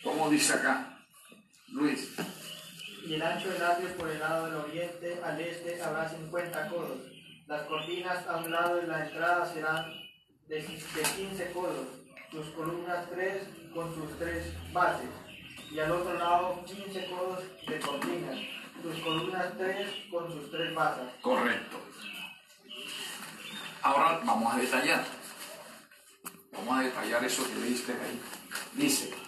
¿Cómo 0.03 0.29
dice 0.29 0.53
acá? 0.53 0.99
Luis. 1.69 2.13
Y 3.05 3.13
el 3.15 3.21
ancho 3.21 3.49
del 3.49 3.63
atrio 3.63 3.95
por 3.95 4.09
el 4.09 4.19
lado 4.19 4.45
del 4.45 4.55
oriente 4.55 5.19
al 5.23 5.39
este 5.39 5.81
habrá 5.81 6.09
50 6.09 6.67
codos. 6.67 6.99
Las 7.47 7.63
cortinas 7.63 8.27
a 8.27 8.37
un 8.37 8.51
lado 8.51 8.75
de 8.77 8.87
la 8.87 9.05
entrada 9.05 9.51
serán 9.51 9.91
de, 10.47 10.55
de 10.55 11.03
15 11.17 11.51
codos, 11.51 11.87
sus 12.31 12.47
columnas 12.47 13.09
3 13.11 13.43
con 13.73 13.93
sus 13.95 14.17
tres 14.19 14.53
bases. 14.73 15.09
Y 15.71 15.79
al 15.79 15.91
otro 15.91 16.13
lado 16.17 16.63
15 16.65 17.05
codos 17.07 17.39
de 17.67 17.79
cortinas, 17.79 18.37
sus 18.81 18.99
columnas 18.99 19.53
3 19.57 19.87
con 20.11 20.31
sus 20.31 20.51
tres 20.51 20.75
bases. 20.75 21.05
Correcto. 21.21 21.77
Ahora 23.81 24.21
vamos 24.23 24.53
a 24.53 24.57
detallar. 24.57 25.03
Vamos 26.51 26.77
a 26.77 26.81
detallar 26.83 27.23
eso 27.23 27.47
que 27.47 27.55
leíste 27.55 27.93
ahí. 27.93 28.21
Dice. 28.73 29.22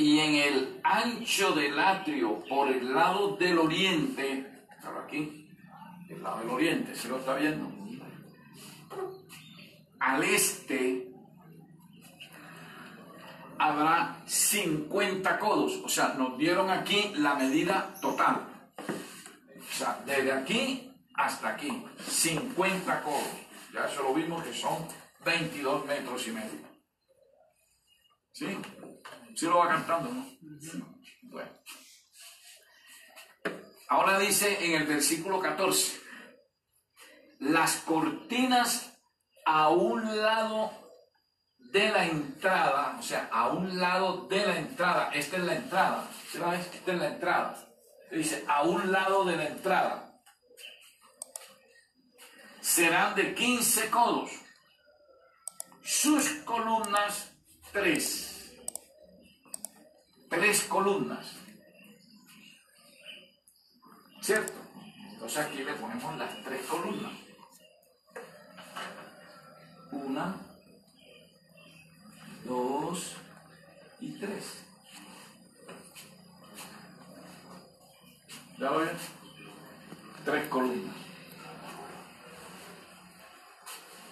Y 0.00 0.18
en 0.18 0.34
el 0.34 0.80
ancho 0.82 1.52
del 1.52 1.78
atrio 1.78 2.42
por 2.48 2.68
el 2.68 2.94
lado 2.94 3.36
del 3.36 3.58
oriente, 3.58 4.50
claro 4.80 5.00
aquí, 5.00 5.46
el 6.08 6.22
lado 6.22 6.38
del 6.38 6.48
oriente, 6.48 6.94
¿se 6.94 7.10
lo 7.10 7.18
está 7.18 7.34
viendo? 7.34 7.70
Al 9.98 10.24
este 10.24 11.06
habrá 13.58 14.22
50 14.24 15.38
codos. 15.38 15.82
O 15.84 15.88
sea, 15.90 16.14
nos 16.16 16.38
dieron 16.38 16.70
aquí 16.70 17.12
la 17.16 17.34
medida 17.34 17.92
total. 18.00 18.48
O 18.78 19.74
sea, 19.74 20.02
desde 20.06 20.32
aquí 20.32 20.94
hasta 21.12 21.50
aquí, 21.50 21.84
50 22.08 23.02
codos. 23.02 23.28
Ya 23.74 23.84
eso 23.84 24.02
lo 24.02 24.14
vimos 24.14 24.42
que 24.44 24.54
son 24.54 24.78
22 25.26 25.84
metros 25.84 26.26
y 26.26 26.30
medio. 26.30 26.69
¿Sí? 28.40 28.58
Sí 29.36 29.44
lo 29.44 29.58
va 29.58 29.68
cantando, 29.68 30.08
¿no? 30.08 30.26
Bueno. 31.24 31.50
Ahora 33.88 34.18
dice 34.18 34.64
en 34.64 34.80
el 34.80 34.86
versículo 34.86 35.40
14, 35.40 36.00
las 37.40 37.76
cortinas 37.80 38.98
a 39.44 39.68
un 39.68 40.22
lado 40.22 40.72
de 41.58 41.90
la 41.90 42.06
entrada, 42.06 42.96
o 42.98 43.02
sea, 43.02 43.28
a 43.30 43.48
un 43.48 43.78
lado 43.78 44.26
de 44.26 44.46
la 44.46 44.56
entrada, 44.56 45.10
esta 45.12 45.36
es 45.36 45.42
la 45.42 45.56
entrada, 45.56 46.08
¿sí 46.32 46.38
Esta 46.38 46.92
es 46.92 46.98
la 46.98 47.08
entrada. 47.08 47.68
Dice, 48.10 48.42
a 48.48 48.62
un 48.62 48.90
lado 48.90 49.26
de 49.26 49.36
la 49.36 49.48
entrada, 49.48 50.18
serán 52.62 53.14
de 53.14 53.34
15 53.34 53.90
codos, 53.90 54.30
sus 55.82 56.26
columnas 56.46 57.30
tres, 57.72 58.29
tres 60.30 60.62
columnas, 60.64 61.34
¿cierto? 64.22 64.54
Entonces 65.12 65.38
aquí 65.38 65.58
le 65.58 65.74
ponemos 65.74 66.16
las 66.16 66.42
tres 66.44 66.64
columnas. 66.66 67.12
Una, 69.90 70.36
dos 72.44 73.16
y 73.98 74.18
tres. 74.18 74.64
¿Ya 78.56 78.70
ven? 78.70 78.96
Tres 80.24 80.48
columnas. 80.48 80.96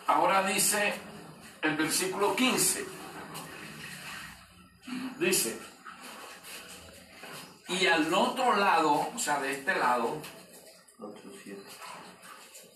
Ahora 0.07 0.47
dice 0.47 0.95
el 1.63 1.77
versículo 1.77 2.35
15. 2.35 2.87
Dice, 5.19 5.59
y 7.81 7.87
al 7.87 8.13
otro 8.13 8.57
lado, 8.57 9.09
o 9.15 9.19
sea, 9.19 9.41
de 9.41 9.53
este 9.53 9.77
lado, 9.77 10.21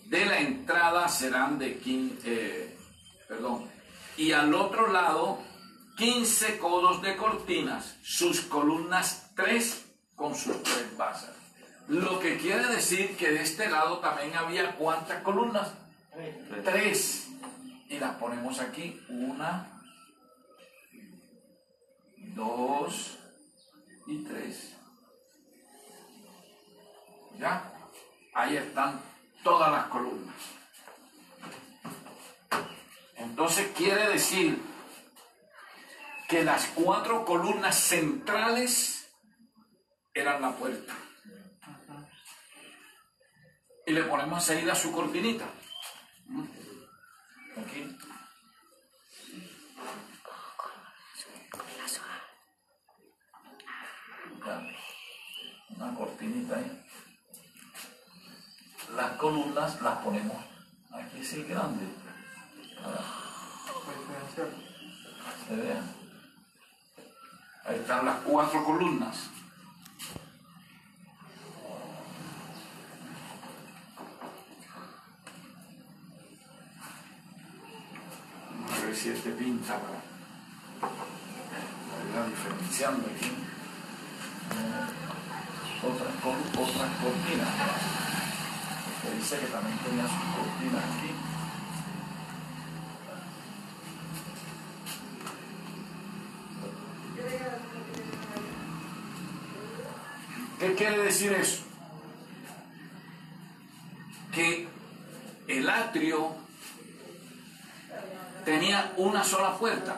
de 0.05 0.25
la 0.25 0.39
entrada 0.39 1.07
serán 1.07 1.57
de 1.57 1.77
15, 1.77 2.21
eh, 2.25 2.77
perdón, 3.27 3.69
y 4.17 4.31
al 4.31 4.53
otro 4.53 4.91
lado 4.91 5.39
15 5.97 6.57
codos 6.57 7.01
de 7.01 7.17
cortinas, 7.17 7.95
sus 8.03 8.41
columnas 8.41 9.31
3 9.35 9.85
con 10.15 10.35
sus 10.35 10.61
tres 10.63 10.95
bases. 10.97 11.31
Lo 11.87 12.19
que 12.19 12.37
quiere 12.37 12.65
decir 12.67 13.17
que 13.17 13.31
de 13.31 13.41
este 13.41 13.69
lado 13.69 13.99
también 13.99 14.33
había 14.35 14.75
cuántas 14.75 15.21
columnas? 15.21 15.73
Tres. 16.63 17.27
Y 17.89 17.99
las 17.99 18.15
ponemos 18.15 18.59
aquí. 18.59 19.01
Una, 19.09 19.81
dos 22.35 23.17
y 24.07 24.23
tres. 24.23 24.73
¿Ya? 27.37 27.73
Ahí 28.33 28.57
están 28.57 29.01
todas 29.43 29.71
las 29.71 29.85
columnas. 29.87 30.35
Entonces 33.15 33.71
quiere 33.75 34.09
decir 34.09 34.61
que 36.27 36.43
las 36.43 36.67
cuatro 36.67 37.25
columnas 37.25 37.75
centrales 37.75 39.07
eran 40.13 40.41
la 40.41 40.51
puerta. 40.55 40.93
Y 43.85 43.91
le 43.91 44.03
ponemos 44.03 44.49
a 44.49 44.75
su 44.75 44.91
cortinita. 44.91 45.45
Aquí. 47.57 47.97
Una 55.75 55.95
cortinita 55.95 56.55
ahí. 56.55 56.72
Columnas 59.23 59.81
las 59.81 59.99
ponemos 59.99 60.35
aquí 60.91 61.23
sí 61.23 61.43
grande. 61.43 61.85
Se 65.47 65.55
vean. 65.55 65.95
Ahí 67.63 67.77
están 67.77 68.05
las 68.05 68.17
cuatro 68.17 68.65
columnas. 68.65 69.29
A 78.69 78.85
ver 78.85 78.93
si 78.93 79.09
este 79.11 79.29
pinta 79.31 79.79
para, 80.81 82.27
diferenciando 82.27 83.07
aquí. 83.07 83.31
Otras, 85.81 86.11
otras 86.57 86.91
cortinas. 87.01 88.02
Dice 89.11 89.39
que 89.39 89.45
también 89.47 89.77
tenía 89.79 90.03
sus 90.03 90.23
cortinas 90.35 90.83
aquí. 90.83 91.11
¿Qué 100.59 100.75
quiere 100.75 100.97
decir 101.03 101.33
eso? 101.33 101.63
Que 104.31 104.67
el 105.47 105.69
atrio 105.69 106.35
tenía 108.45 108.93
una 108.97 109.23
sola 109.23 109.57
puerta. 109.57 109.97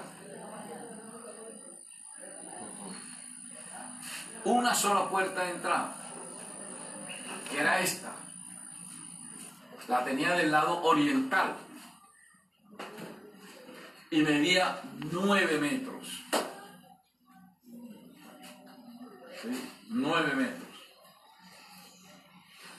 Una 4.43 4.75
sola 4.75 5.09
puerta 5.09 5.43
de 5.43 5.51
entrada, 5.51 5.95
que 7.49 7.59
era 7.59 7.79
esta. 7.79 8.24
La 9.87 10.03
tenía 10.03 10.31
del 10.31 10.51
lado 10.51 10.81
oriental 10.83 11.55
y 14.09 14.21
medía 14.21 14.81
nueve 15.11 15.57
metros. 15.59 16.23
9 19.89 20.35
metros. 20.35 20.65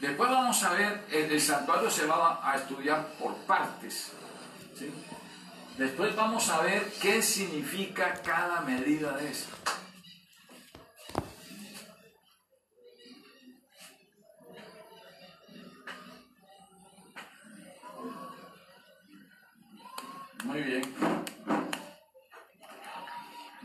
Después 0.00 0.30
vamos 0.30 0.62
a 0.62 0.72
ver, 0.72 1.04
el, 1.10 1.40
santuario 1.40 1.90
se 1.90 2.06
va 2.06 2.40
a 2.42 2.56
estudiar 2.56 3.06
por 3.18 3.34
partes. 3.46 4.12
Después 5.78 6.14
vamos 6.14 6.48
a 6.50 6.60
ver 6.60 6.92
qué 7.00 7.22
significa 7.22 8.20
cada 8.22 8.60
medida 8.60 9.16
de 9.16 9.30
eso. 9.30 9.46
Muy 20.56 20.64
bien. 20.64 20.82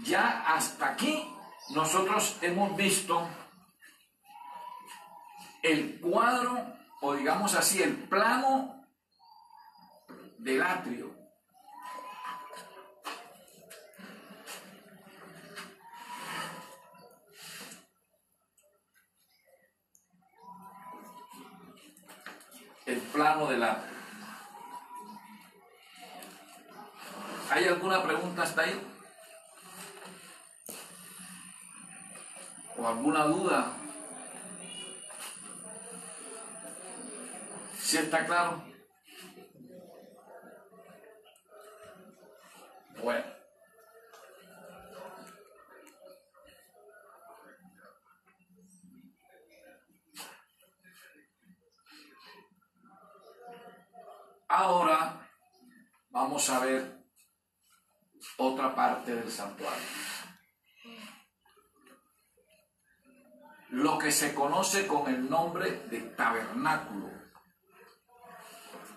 Ya 0.03 0.43
hasta 0.45 0.87
aquí 0.89 1.25
nosotros 1.69 2.37
hemos 2.41 2.75
visto 2.75 3.29
el 5.63 6.01
cuadro, 6.01 6.75
o 6.99 7.13
digamos 7.13 7.55
así, 7.55 7.81
el 7.81 7.95
plano 7.95 8.85
del 10.37 10.61
atrio. 10.61 11.15
El 22.85 22.99
plano 22.99 23.47
del 23.47 23.63
atrio. 23.63 23.90
¿Hay 27.61 27.67
alguna 27.67 28.01
pregunta 28.01 28.41
hasta 28.41 28.63
ahí? 28.63 28.81
¿O 32.75 32.87
alguna 32.87 33.25
duda? 33.25 33.73
¿Sí 37.79 37.97
está 37.97 38.25
claro? 38.25 38.70
del 59.15 59.31
santuario. 59.31 59.83
Lo 63.69 63.97
que 63.97 64.11
se 64.11 64.33
conoce 64.33 64.85
con 64.85 65.07
el 65.07 65.29
nombre 65.29 65.83
de 65.89 66.01
tabernáculo 66.01 67.09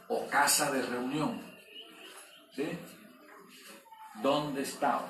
o 0.08 0.26
casa 0.28 0.70
de 0.72 0.82
reunión. 0.82 1.40
¿Sí? 2.54 2.78
¿Dónde 4.22 4.62
estaba? 4.62 5.06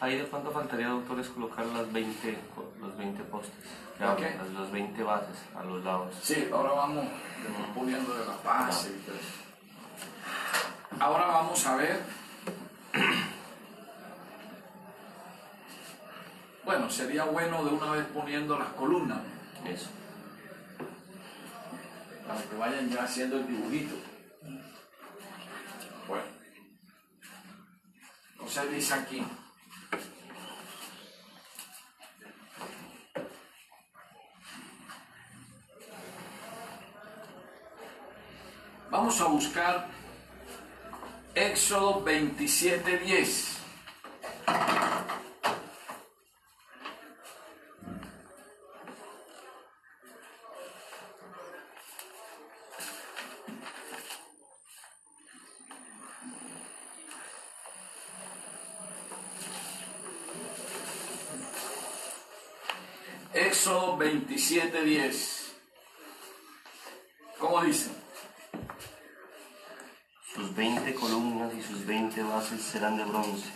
Ahí 0.00 0.18
de 0.18 0.24
cuánto 0.26 0.50
faltaría, 0.50 0.88
doctores, 0.88 1.28
colocar 1.28 1.64
las 1.66 1.90
20, 1.92 2.38
los 2.80 2.96
20 2.96 3.22
postes, 3.24 3.64
okay. 4.00 4.36
las, 4.36 4.50
las, 4.50 4.70
20 4.70 5.02
bases 5.02 5.38
a 5.56 5.62
los 5.62 5.82
lados. 5.84 6.14
Sí, 6.20 6.48
ahora 6.52 6.72
vamos 6.72 7.06
poniendo 7.74 8.12
de 8.14 8.26
las 8.26 8.44
bases. 8.44 8.92
Ahora 11.00 11.26
vamos 11.26 11.66
a 11.66 11.76
ver 11.76 12.23
Bueno, 16.64 16.90
sería 16.90 17.24
bueno 17.24 17.62
de 17.62 17.70
una 17.70 17.92
vez 17.92 18.06
poniendo 18.06 18.58
las 18.58 18.68
columnas, 18.68 19.18
Eso. 19.66 19.88
para 22.26 22.42
que 22.42 22.56
vayan 22.56 22.88
ya 22.88 23.04
haciendo 23.04 23.36
el 23.36 23.46
dibujito. 23.46 23.94
Bueno. 26.08 26.24
Entonces 28.32 28.70
dice 28.72 28.94
aquí. 28.94 29.22
Vamos 38.90 39.20
a 39.20 39.24
buscar 39.24 39.88
Éxodo 41.34 42.04
27:10. 42.04 43.53
Éxodo 63.34 63.98
27:10. 63.98 65.56
¿Cómo 67.36 67.62
dice? 67.64 67.90
Sus 70.32 70.54
20 70.54 70.94
columnas 70.94 71.52
y 71.52 71.60
sus 71.60 71.84
20 71.84 72.22
bases 72.22 72.62
serán 72.62 72.96
de 72.96 73.04
bronce, 73.04 73.48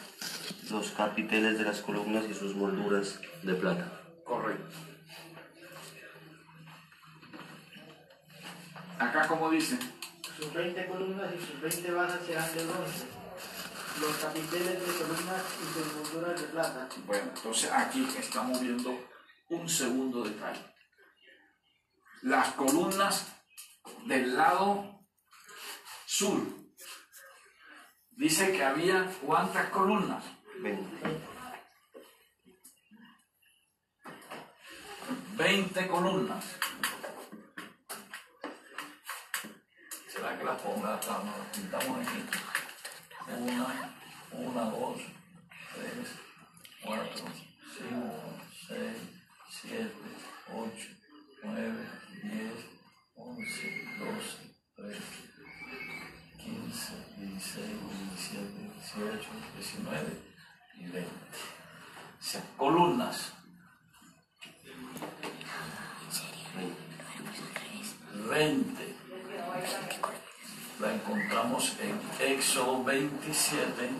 los 0.70 0.90
capiteles 0.90 1.58
de 1.58 1.64
las 1.64 1.80
columnas 1.80 2.24
y 2.28 2.34
sus 2.34 2.56
molduras 2.56 3.20
de 3.42 3.54
plata. 3.54 4.02
Correcto. 4.24 4.76
Acá 8.98 9.28
como 9.28 9.48
dice, 9.50 9.78
Sus 10.36 10.52
20 10.54 10.86
columnas 10.86 11.30
y 11.36 11.46
sus 11.46 11.60
20 11.60 11.92
basas 11.92 12.26
serán 12.26 12.52
de 12.56 12.64
bronce. 12.64 13.06
Los 14.00 14.16
capiteles 14.16 14.80
de 14.80 14.92
columnas 15.04 15.42
y 15.62 15.72
sus 15.72 15.94
molduras 15.94 16.40
de 16.40 16.46
plata. 16.48 16.88
bueno, 17.06 17.30
entonces 17.32 17.70
aquí 17.72 18.08
estamos 18.18 18.60
viendo 18.60 18.98
un 19.48 19.68
segundo 19.68 20.22
detalle. 20.22 20.74
Las 22.22 22.52
columnas 22.54 23.26
del 24.06 24.36
lado 24.36 25.06
sur. 26.06 26.40
Dice 28.10 28.52
que 28.52 28.64
había 28.64 29.06
cuántas 29.22 29.70
columnas? 29.70 30.24
20. 30.60 31.28
20 35.36 35.86
columnas. 35.86 36.44
¿Será 40.08 40.36
que 40.36 40.44
las 40.44 40.60
ponga 40.60 40.90
las 40.90 41.46
pintamos 41.54 42.06
aquí. 42.06 42.24
Una, 43.28 43.96
una, 44.32 44.62
dos, 44.64 45.00
tres, 45.74 46.08
cuatro, 46.82 47.24
cinco, 47.76 48.38
seis, 48.66 49.17
siete, 49.60 49.92
ocho, 50.54 50.88
nueve, 51.42 51.86
diez, 52.22 52.64
once, 53.14 53.88
doce, 53.98 54.54
trece, 54.76 55.28
quince, 56.38 56.92
dieciséis, 57.16 57.76
diecisiete, 57.90 58.58
dieciocho, 58.74 59.30
diecinueve 59.56 60.12
y 60.76 60.86
veinte. 60.86 61.38
O 62.18 62.22
sea, 62.22 62.42
columnas. 62.56 63.32
20. 68.28 68.94
La 70.80 70.94
encontramos 70.94 71.76
en 71.80 72.00
Éxodo 72.20 72.84
27, 72.84 73.90